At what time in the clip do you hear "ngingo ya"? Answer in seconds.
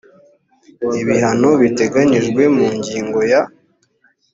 2.77-3.41